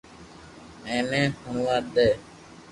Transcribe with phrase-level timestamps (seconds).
[0.91, 2.09] ايني ھڻوا دي